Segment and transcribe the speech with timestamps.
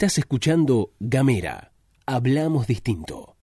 [0.00, 1.72] Estás escuchando Gamera.
[2.06, 3.34] Hablamos distinto.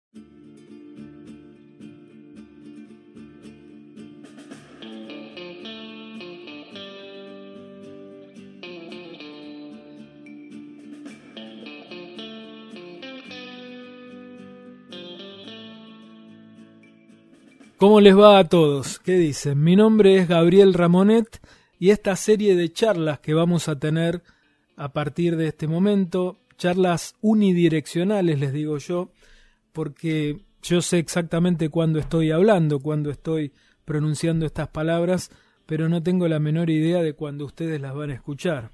[17.75, 18.99] ¿Cómo les va a todos?
[18.99, 19.61] ¿Qué dicen?
[19.61, 21.41] Mi nombre es Gabriel Ramonet
[21.77, 24.23] y esta serie de charlas que vamos a tener
[24.77, 29.11] a partir de este momento, charlas unidireccionales les digo yo,
[29.71, 33.53] porque yo sé exactamente cuándo estoy hablando, cuándo estoy
[33.85, 35.29] pronunciando estas palabras,
[35.65, 38.71] pero no tengo la menor idea de cuándo ustedes las van a escuchar.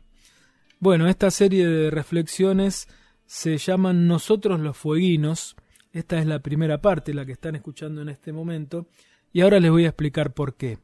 [0.80, 2.88] Bueno, esta serie de reflexiones
[3.26, 5.56] se llaman Nosotros los Fueguinos,
[5.92, 8.88] esta es la primera parte, la que están escuchando en este momento,
[9.34, 10.80] y ahora les voy a explicar por qué.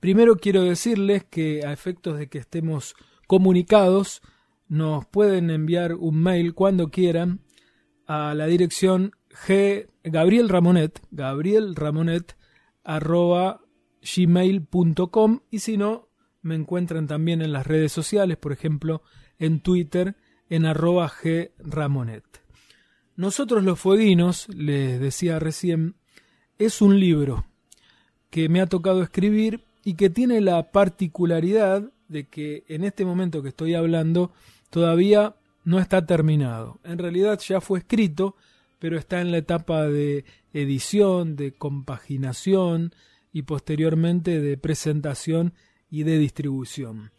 [0.00, 2.94] Primero quiero decirles que a efectos de que estemos
[3.26, 4.20] comunicados,
[4.68, 7.40] nos pueden enviar un mail cuando quieran
[8.06, 12.36] a la dirección g Gabriel Ramonet, Gabriel Ramonet
[12.82, 13.60] arroba
[14.02, 16.08] gmail.com y si no,
[16.42, 19.02] me encuentran también en las redes sociales, por ejemplo,
[19.38, 20.16] en Twitter
[20.50, 21.10] en arroba
[21.58, 22.24] gramonet.
[23.16, 25.96] Nosotros los fueguinos, les decía recién,
[26.58, 27.46] es un libro
[28.30, 33.42] que me ha tocado escribir y que tiene la particularidad de que en este momento
[33.42, 34.32] que estoy hablando
[34.70, 36.78] todavía no está terminado.
[36.84, 38.36] En realidad ya fue escrito,
[38.78, 42.94] pero está en la etapa de edición, de compaginación
[43.32, 45.54] y posteriormente de presentación
[45.90, 47.10] y de distribución.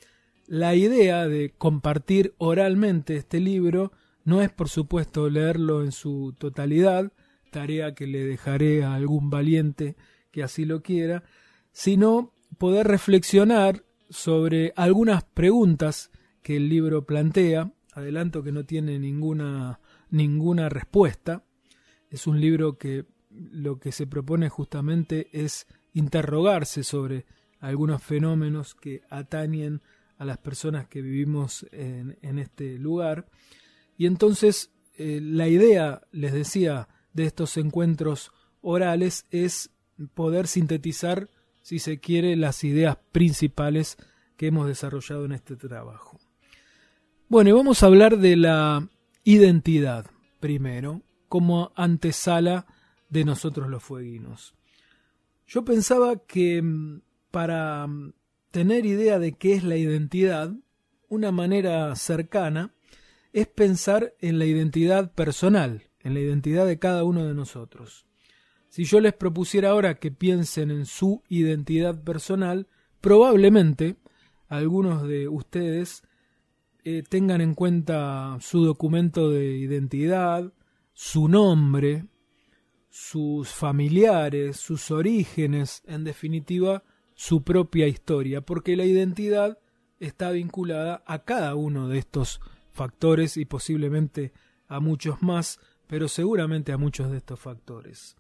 [0.48, 3.92] La idea de compartir oralmente este libro
[4.24, 7.12] no es, por supuesto, leerlo en su totalidad,
[7.52, 9.96] tarea que le dejaré a algún valiente
[10.32, 11.24] que así lo quiera,
[11.72, 16.12] sino poder reflexionar sobre algunas preguntas
[16.42, 17.72] que el libro plantea.
[17.94, 19.80] Adelanto que no tiene ninguna,
[20.10, 21.44] ninguna respuesta.
[22.10, 27.26] Es un libro que lo que se propone justamente es interrogarse sobre
[27.60, 29.82] algunos fenómenos que atañen
[30.18, 33.28] a las personas que vivimos en, este lugar
[33.98, 39.72] y entonces eh, la idea, les decía, de estos encuentros orales es
[40.14, 41.30] poder sintetizar,
[41.66, 43.98] si se quiere, las ideas principales
[44.38, 46.20] que hemos desarrollado en este trabajo.
[47.28, 48.88] Bueno, y vamos a hablar de la
[49.24, 50.06] identidad
[50.40, 52.68] primero, como antesala
[53.10, 54.54] de nosotros los fueguinos.
[55.48, 58.14] Yo pensaba que mm, para mm,
[58.52, 60.54] tener idea de qué es la identidad,
[61.10, 62.76] una manera cercana
[63.34, 68.06] es pensar en la identidad personal, en la identidad de cada uno de nosotros.
[68.76, 72.68] Si yo les propusiera ahora que piensen en su identidad personal,
[73.00, 73.96] probablemente
[74.50, 76.04] algunos de ustedes
[76.84, 80.52] eh, tengan en cuenta su documento de identidad,
[80.92, 82.08] su nombre,
[82.90, 86.84] sus familiares, sus orígenes, en definitiva,
[87.14, 89.58] su propia historia, porque la identidad
[90.02, 92.42] está vinculada a cada uno de estos
[92.74, 94.34] factores y posiblemente
[94.68, 98.18] a muchos más, pero seguramente a muchos de estos factores.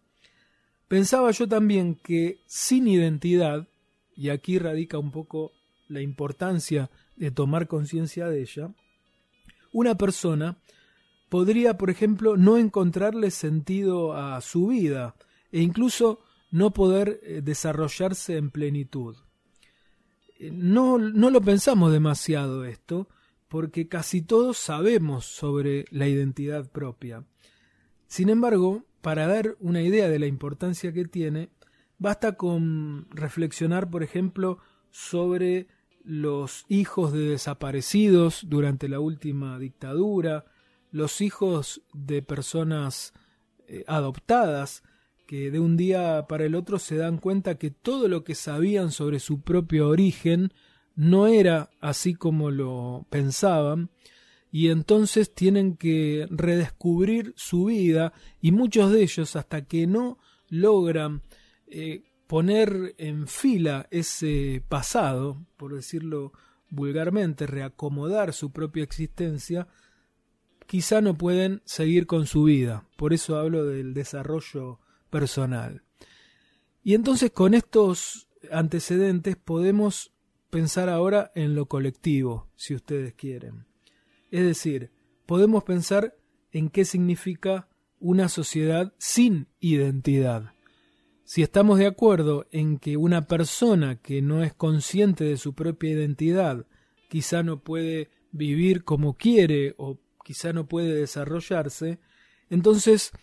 [0.87, 3.67] Pensaba yo también que sin identidad,
[4.15, 5.51] y aquí radica un poco
[5.87, 8.73] la importancia de tomar conciencia de ella,
[9.71, 10.57] una persona
[11.29, 15.15] podría, por ejemplo, no encontrarle sentido a su vida
[15.51, 19.17] e incluso no poder eh, desarrollarse en plenitud.
[20.39, 23.09] Eh, no, no lo pensamos demasiado esto,
[23.49, 27.23] porque casi todos sabemos sobre la identidad propia.
[28.07, 31.49] Sin embargo, para dar una idea de la importancia que tiene,
[31.99, 34.57] basta con reflexionar, por ejemplo,
[34.89, 35.67] sobre
[36.03, 40.45] los hijos de desaparecidos durante la última dictadura,
[40.89, 43.13] los hijos de personas
[43.67, 44.81] eh, adoptadas,
[45.27, 48.89] que de un día para el otro se dan cuenta que todo lo que sabían
[48.89, 50.51] sobre su propio origen
[50.95, 53.91] no era así como lo pensaban
[54.55, 60.17] y entonces tienen que redescubrir su vida y muchos de ellos hasta que no
[60.47, 61.23] logran
[61.67, 66.31] eh, poner en fila ese pasado, por decirlo
[66.69, 69.67] vulgarmente, reacomodar su propia existencia,
[70.67, 72.87] quizá no pueden seguir con su vida.
[72.95, 74.79] Por eso hablo del desarrollo
[75.09, 75.83] personal.
[76.81, 80.13] Y entonces con estos antecedentes podemos
[80.49, 83.74] pensar ahora en lo colectivo, si ustedes quieren.
[84.35, 84.91] Es decir,
[85.25, 86.17] podemos pensar
[86.51, 87.69] en qué significa
[88.01, 90.51] una sociedad sin identidad.
[91.23, 95.91] Si estamos de acuerdo en que una persona que no es consciente de su propia
[95.91, 96.65] identidad
[97.07, 101.99] quizá no puede vivir como quiere o quizá no puede desarrollarse,
[102.49, 103.13] entonces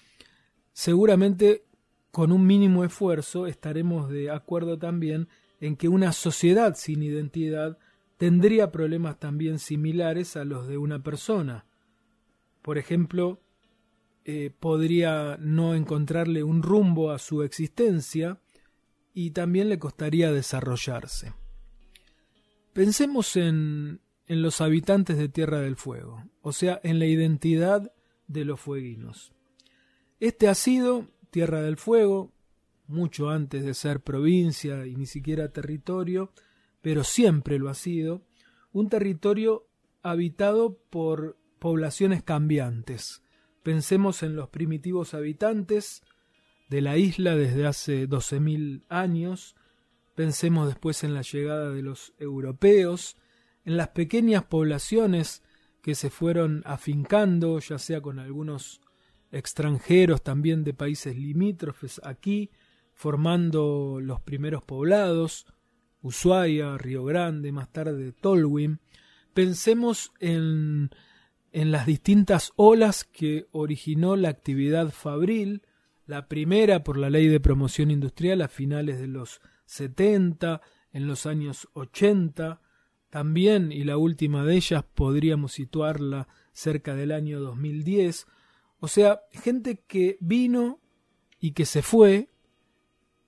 [0.73, 1.67] seguramente
[2.11, 5.29] con un mínimo esfuerzo estaremos de acuerdo también
[5.61, 7.77] en que una sociedad sin identidad
[8.23, 11.67] tendría problemas también similares a los de una persona.
[12.63, 13.41] Por ejemplo,
[14.25, 18.41] eh, podría no encontrarle un rumbo a su existencia
[19.13, 21.35] y también le costaría desarrollarse.
[22.73, 27.93] Pensemos en, en los habitantes de Tierra del Fuego, o sea, en la identidad
[28.29, 29.33] de los fueguinos.
[30.21, 32.31] Este ha sido Tierra del Fuego,
[32.87, 36.33] mucho antes de ser provincia y ni siquiera territorio,
[36.83, 38.27] pero siempre lo ha sido,
[38.73, 39.69] un territorio
[40.03, 43.23] habitado por poblaciones cambiantes.
[43.63, 46.03] Pensemos en los primitivos habitantes
[46.69, 49.55] de la isla desde hace 12.000 años,
[50.15, 53.17] pensemos después en la llegada de los europeos,
[53.65, 55.43] en las pequeñas poblaciones
[55.83, 58.81] que se fueron afincando, ya sea con algunos
[59.31, 62.51] extranjeros también de países limítrofes aquí,
[62.93, 65.47] formando los primeros poblados,
[66.03, 68.81] Ushuaia, Río Grande, más tarde Tolwyn.
[69.35, 70.91] Pensemos en,
[71.53, 75.63] en las distintas olas que originó la actividad fabril,
[76.07, 80.61] la primera por la ley de promoción industrial a finales de los 70,
[80.93, 82.61] en los años 80,
[83.09, 88.27] también, y la última de ellas podríamos situarla cerca del año 2010,
[88.81, 90.81] o sea, gente que vino
[91.39, 92.31] y que se fue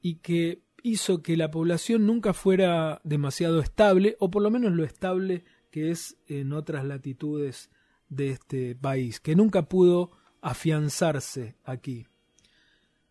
[0.00, 4.84] y que hizo que la población nunca fuera demasiado estable, o por lo menos lo
[4.84, 7.70] estable que es en otras latitudes
[8.10, 12.06] de este país, que nunca pudo afianzarse aquí.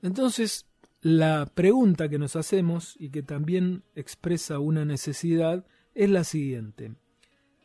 [0.03, 0.67] Entonces,
[1.01, 5.65] la pregunta que nos hacemos y que también expresa una necesidad
[5.95, 6.93] es la siguiente.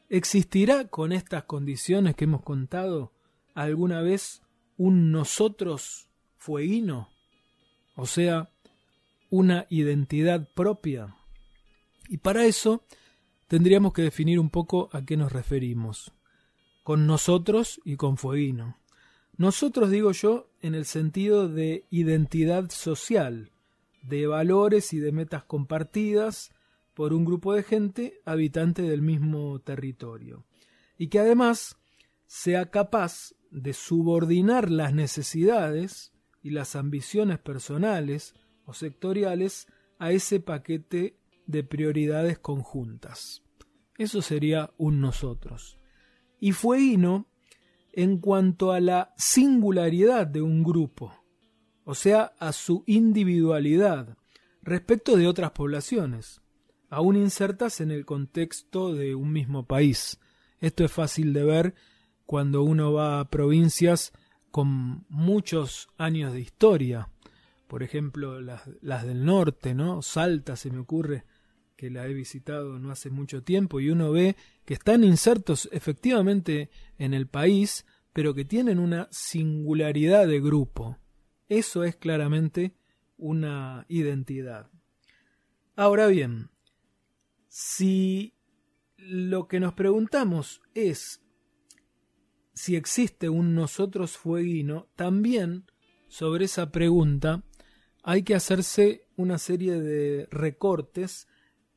[0.08, 3.12] ¿Existirá con estas condiciones que hemos contado
[3.54, 4.40] alguna vez
[4.78, 6.08] un nosotros
[6.38, 7.10] fueguino?
[7.94, 8.50] O sea,
[9.30, 11.14] una identidad propia.
[12.08, 12.84] Y para eso
[13.46, 16.12] tendríamos que definir un poco a qué nos referimos.
[16.82, 18.78] Con nosotros y con fueguino.
[19.36, 23.52] Nosotros digo yo en el sentido de identidad social,
[24.02, 26.50] de valores y de metas compartidas
[26.94, 30.44] por un grupo de gente habitante del mismo territorio,
[30.96, 31.76] y que además
[32.26, 38.34] sea capaz de subordinar las necesidades y las ambiciones personales
[38.68, 39.66] o sectoriales
[39.98, 41.16] a ese paquete
[41.46, 43.42] de prioridades conjuntas.
[43.96, 45.78] Eso sería un nosotros.
[46.38, 47.26] Y Fueguino
[47.94, 51.14] en cuanto a la singularidad de un grupo,
[51.84, 54.18] o sea, a su individualidad
[54.60, 56.42] respecto de otras poblaciones,
[56.90, 60.20] aún insertas en el contexto de un mismo país.
[60.60, 61.74] Esto es fácil de ver
[62.26, 64.12] cuando uno va a provincias
[64.50, 67.08] con muchos años de historia,
[67.68, 70.02] por ejemplo las, las del norte, ¿no?
[70.02, 71.24] Salta se me ocurre
[71.76, 74.34] que la he visitado no hace mucho tiempo y uno ve
[74.64, 80.98] que están insertos efectivamente en el país, pero que tienen una singularidad de grupo.
[81.48, 82.74] Eso es claramente
[83.16, 84.70] una identidad.
[85.76, 86.50] Ahora bien,
[87.46, 88.34] si
[88.96, 91.22] lo que nos preguntamos es
[92.54, 95.70] si existe un nosotros fueguino, también
[96.08, 97.44] sobre esa pregunta
[98.02, 101.28] hay que hacerse una serie de recortes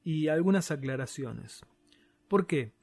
[0.03, 1.61] y algunas aclaraciones.
[2.27, 2.73] ¿Por qué?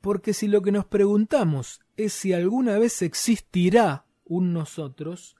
[0.00, 5.36] Porque si lo que nos preguntamos es si alguna vez existirá un nosotros,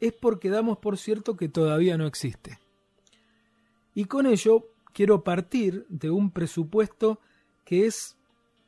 [0.00, 2.58] es porque damos por cierto que todavía no existe.
[3.94, 7.20] Y con ello quiero partir de un presupuesto
[7.64, 8.16] que es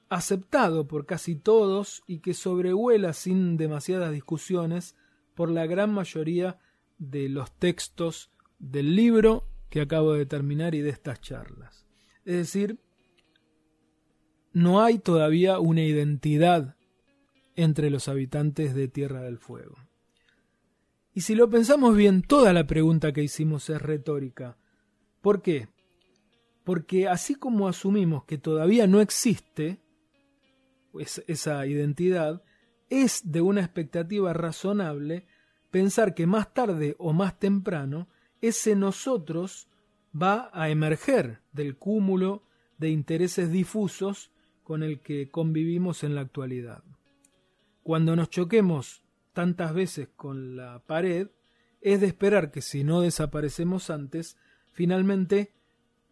[0.09, 4.97] aceptado por casi todos y que sobrevuela sin demasiadas discusiones
[5.35, 6.59] por la gran mayoría
[6.99, 11.87] de los textos del libro que acabo de terminar y de estas charlas.
[12.25, 12.79] Es decir,
[14.53, 16.77] no hay todavía una identidad
[17.55, 19.77] entre los habitantes de Tierra del Fuego.
[21.13, 24.57] Y si lo pensamos bien, toda la pregunta que hicimos es retórica.
[25.21, 25.69] ¿Por qué?
[26.65, 29.81] Porque así como asumimos que todavía no existe
[31.27, 32.43] esa identidad,
[32.91, 35.27] es de una expectativa razonable
[35.71, 38.09] pensar que más tarde o más temprano
[38.41, 39.69] ese nosotros
[40.21, 42.43] va a emerger del cúmulo
[42.79, 44.31] de intereses difusos
[44.63, 46.83] con el que convivimos en la actualidad.
[47.83, 51.29] Cuando nos choquemos tantas veces con la pared,
[51.81, 54.37] es de esperar que si no desaparecemos antes,
[54.73, 55.53] finalmente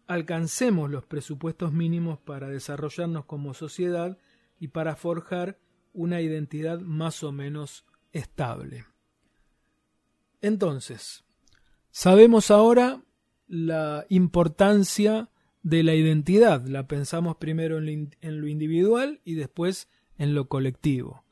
[0.06, 4.18] alcancemos los presupuestos mínimos para desarrollarnos como sociedad
[4.58, 5.58] y para forjar
[5.92, 8.84] una identidad más o menos estable.
[10.40, 11.24] Entonces,
[11.90, 13.02] sabemos ahora
[13.46, 15.30] la importancia
[15.62, 16.66] de la identidad.
[16.66, 19.88] La pensamos primero en lo individual y después
[20.18, 21.24] en lo colectivo.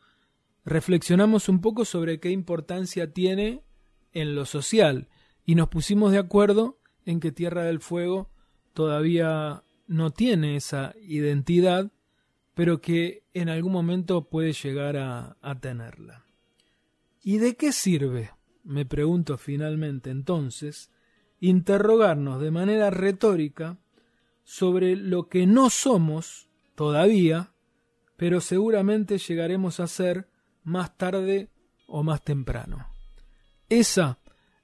[0.64, 3.62] Reflexionamos un poco sobre qué importancia tiene
[4.12, 5.08] en lo social
[5.44, 8.30] y nos pusimos de acuerdo en que Tierra del Fuego
[8.72, 11.92] todavía no tiene esa identidad,
[12.54, 16.24] pero que en algún momento puede llegar a, tenerla.
[17.22, 18.30] ¿Y de qué sirve?
[18.64, 20.90] Me pregunto finalmente entonces,
[21.38, 23.78] interrogarnos de manera retórica
[24.42, 27.52] sobre lo que no somos todavía,
[28.16, 30.28] pero seguramente llegaremos a ser
[30.62, 31.50] más tarde
[31.86, 32.88] o más temprano.
[33.68, 34.18] Esa